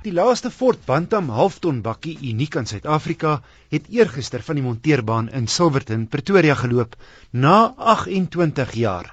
[0.00, 3.34] Die laaste Ford Bantam halfton bakkie uniek aan Suid-Afrika
[3.68, 6.96] het eergister van die monteerbaan in Silverton, Pretoria geloop
[7.32, 9.10] na 28 jaar.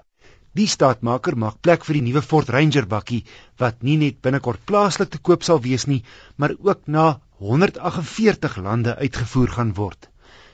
[0.55, 3.25] Die staatmaker maak plek vir die nuwe Ford Ranger bakkie
[3.59, 6.05] wat nie net binnekort plaaslik te koop sal wees nie,
[6.37, 10.07] maar ook na 148 lande uitgevoer gaan word.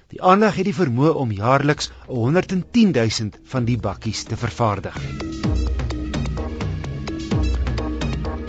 [0.10, 4.98] Die aanleg het die vermoë om jaarliks 110 000 van die bakkies te vervaardig.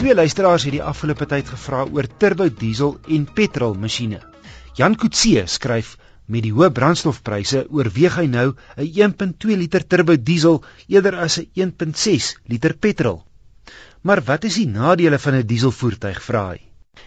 [0.05, 4.19] Twee luisteraars het die afgelope tyd gevra oor turbo diesel en petrol masjiene.
[4.77, 5.95] Jan Kutse skryf
[6.35, 10.59] met die hoë brandstofpryse oorweeg hy nou 'n 1.2 liter turbo diesel
[10.93, 13.25] eerder as 'n 1.6 liter petrol.
[14.03, 16.61] Maar wat is die nadele van 'n dieselvoertuig vra hy?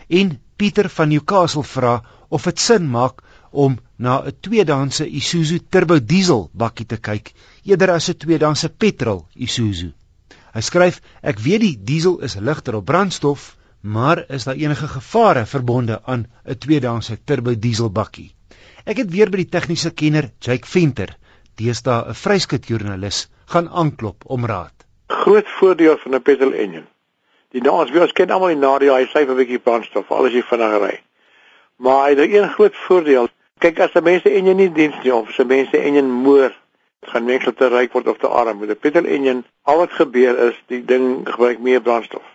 [0.10, 6.00] En Pieter van Newcastle vra of dit sin maak om na 'n tweedehandse Isuzu turbo
[6.00, 9.94] diesel bakkie te kyk eerder as 'n tweedehandse petrol Isuzu.
[10.58, 13.42] Hy skryf: "Ek weet die diesel is ligter op brandstof,
[13.82, 18.34] maar is daar enige gevare verbonde aan 'n tweedehandse turbo diesel bakkie?"
[18.86, 21.14] Ek het weer by die tegniese kenner Jake Venter,
[21.62, 24.74] deesdae 'n vryskut joernalis, gaan aanklop om raad.
[25.08, 26.88] Groot voordeel van 'n petrol engine.
[27.52, 30.42] Die naas ons ken almal die nadeel, hy sê 'n bietjie brandstof, al is jy
[30.42, 31.00] vinnig ry.
[31.78, 33.30] Maar hy het een groot voordeel.
[33.60, 36.08] Kyk as 'n mens se engine nie diens nie of as 'n mens se engine
[36.08, 36.52] moer
[37.10, 38.60] gaan meestal te ryk word of te arm.
[38.60, 42.26] Met 'n petrol engine, al wat gebeur is die ding gebruik meer brandstof.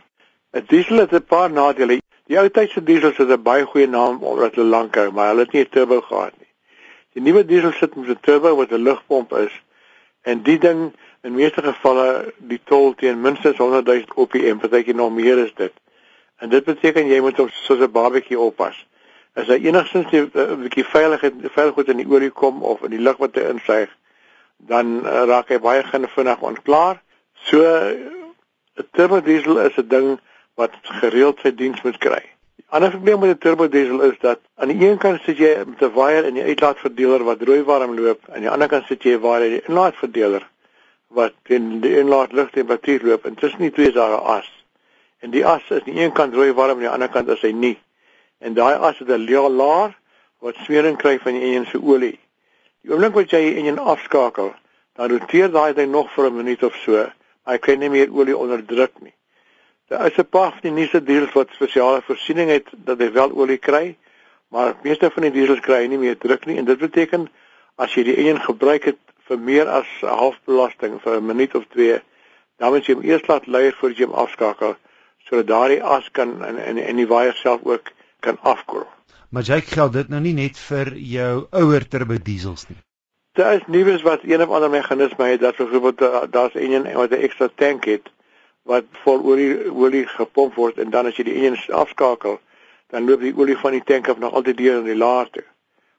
[0.53, 2.01] 'n Diesel het 'n paar nadele.
[2.27, 5.45] Die ou tydse diesels het 'n baie goeie naam omdat hulle lank hou, maar hulle
[5.45, 6.51] het nie 'n turbo gehad nie.
[7.13, 9.63] Die nuwe diesel sit met 'n turbo wat 'n lugpomp is
[10.23, 10.93] en die ding
[11.23, 15.73] in meeste gevalle die tol teen minstens 100 000 OPM, partykeer nog meer is dit.
[16.37, 18.87] En dit beteken jy moet hom soos 'n babatjie oppas.
[19.35, 23.01] As hy enigstens 'n bietjie veiligheid veilig goed in die olie kom of in die
[23.01, 23.91] lug wat hy insuig,
[24.67, 27.03] dan uh, raak hy baie vinnig ontklaar.
[27.49, 27.63] So
[28.79, 30.21] 'n turbo diesel is 'n ding
[30.55, 32.23] wat gereeld sy diens moet kry.
[32.57, 35.65] Die ander probleem met 'n turbo diesel is dat aan die een kant sit jy
[35.67, 38.87] met 'n waier in die uitlaatverdeler wat rooi warm loop en aan die ander kant
[38.87, 40.49] sit jy 'n waier in die inlaatverdeler
[41.09, 44.49] wat in die inlaat lugtemperatuur loop en tussen die twee is daar 'n as.
[45.19, 47.29] En die as is aan die een kant rooi warm en aan die ander kant
[47.29, 47.79] is hy nie.
[48.39, 49.97] En daai as het 'n laer
[50.39, 52.19] wat smering kry van die enjin se olie.
[52.83, 54.55] Die oomblik wat jy in 'n afskakel,
[54.97, 56.93] dan roteer daai ding nog vir 'n minuut of so,
[57.45, 59.15] maar hy kry nie meer olie onderdruk nie.
[59.89, 63.33] Daar is 'n paar van die nuutste diesels wat spesiale voorsiening het dat hy wel
[63.33, 63.97] olie kry,
[64.49, 67.29] maar meeste van die diesels kry nie meer druk nie en dit beteken
[67.77, 68.99] as jy die een gebruik het
[69.29, 72.01] vir meer as 'n half belasting vir 'n minuut of twee,
[72.59, 74.77] dan moet jy hom eers laat leier voordat jy hom afskakel
[75.19, 78.87] sodat daardie as kan en en, en die waier self ook kan afkoel.
[79.31, 82.79] Maar jy geld dit nou nie net vir jou ouer turbo diesels nie.
[83.33, 87.11] Daar is nuus wat een of ander meganisme het dat byvoorbeeld uh, daar's een wat
[87.11, 88.11] 'n ekstra tank het
[88.63, 92.41] wat vol olie olie gepomp word en dan as jy die engine afskakel,
[92.87, 95.45] dan loop die olie van die tank af nog altyd deur in die laarte.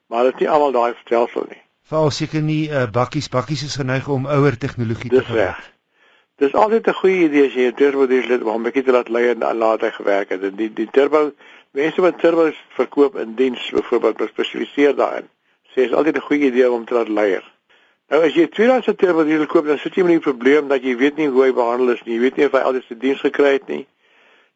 [0.08, 1.62] Maar dit is nie almal daai stelsel nie.
[1.90, 5.72] Val seker nie uh, bakkies bakkies is geneig om ouer tegnologie te gebruik.
[6.38, 9.10] Dis altyd 'n goeie idee as jy 'n turbo diesel om 'n bietjie te laat
[9.10, 10.58] lei en laat hy gewerk het.
[10.58, 11.32] Die die turbo
[11.72, 15.30] mense wat turbos verkoop in diens byvoorbeeld gespesialiseer daarin
[15.74, 17.44] sê is altyd 'n goeie idee om te laat leier.
[18.10, 20.84] Nou as jy 'n tweedehandse turbo diesel koop, dan sit jy met die probleem dat
[20.84, 22.16] jy weet nie hoe hy behandel is nie.
[22.16, 23.88] Jy weet nie of hy altyd sy diens gekry het nie.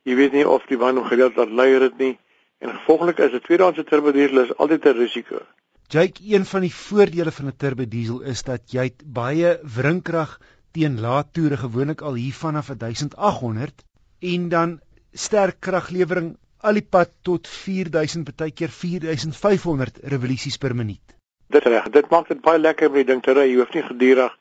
[0.04, 2.18] Jy weet nie of die band hom gereeld laat leier het nie.
[2.60, 5.42] En gevolglik is 'n tweedehandse turbo diesel is altyd 'n risiko.
[5.90, 10.40] Jake, een van die voordele van 'n turbo diesel is dat jy baie wrinkrag
[10.72, 13.84] teen lae toere gewoonlik al hier vanaf 1800
[14.20, 14.80] en dan
[15.14, 21.16] sterk kraglewering al die pad tot 4000 baie keer 4500 revolusies per minuut.
[21.48, 23.48] Dit reg, dit maak dit baie lekker om die ding te ry.
[23.48, 24.34] Jy hoef nie gedurig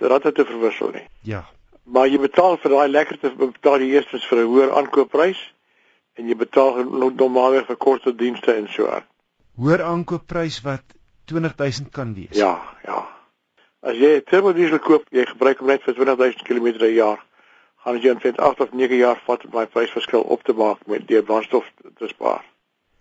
[0.00, 1.06] ratte te verwissel nie.
[1.28, 1.44] Ja.
[1.84, 5.40] Maar jy betaal vir daai lekkerte betaal jy eers vir 'n hoër aankoopprys
[6.18, 9.04] en jy betaal normaalweg vir korter dienste en so aan.
[9.56, 10.84] Hoër aankoopprys wat
[11.26, 12.36] 20000 kan wees.
[12.36, 13.08] Ja, ja.
[13.82, 17.20] As jy 'n turbo diesel koop, jy gebruik hom net vir 20000 km per jaar
[17.84, 20.86] gaan dit jou in 8 of 9 jaar vat om daai prysverskil op te maak
[20.86, 21.66] met die brandstof
[21.98, 22.44] te spaar.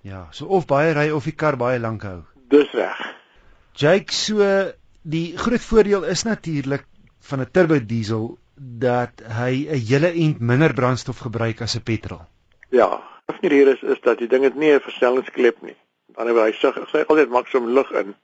[0.02, 2.22] Ja, so of baie ry of die kar baie lank hou.
[2.50, 3.00] Dis reg.
[3.76, 4.46] Jake, so
[5.04, 6.86] die groot voordeel is natuurlik
[7.30, 12.22] van 'n turbo diesel dat hy 'n hele ent minder brandstof gebruik as 'n petrol.
[12.70, 15.75] Ja, of nie hier is is dat die ding het nie 'n versnellingsklep nie.
[16.16, 18.16] Dan hy hy sê hy altyd maksimum lug in.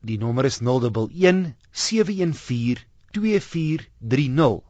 [0.00, 2.80] Die nommer is 011 714
[3.12, 4.62] 2430.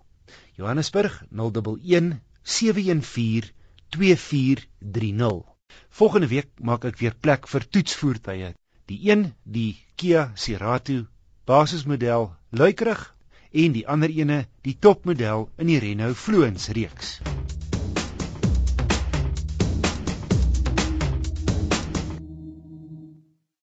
[0.59, 3.53] Johannesburg 011 714
[3.95, 5.47] 2430.
[6.01, 8.53] Volgende week maak ek weer plek vir toetsvoertuie.
[8.91, 11.05] Die een, die Kia Cerato
[11.47, 13.15] basismodel luikerig
[13.55, 17.21] en die ander ene, die topmodel in die Renault Fluence reeks.